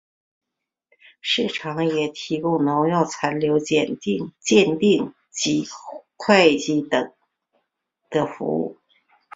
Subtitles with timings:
[1.21, 5.63] 市场也提供农药残留检定及
[6.17, 7.13] 会计等
[8.09, 8.79] 的服务。